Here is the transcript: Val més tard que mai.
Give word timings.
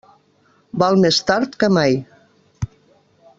Val 0.83 0.97
més 1.03 1.19
tard 1.31 1.53
que 1.65 1.69
mai. 1.77 1.99